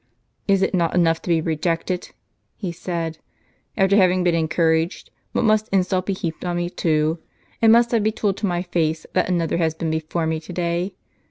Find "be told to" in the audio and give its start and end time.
7.99-8.47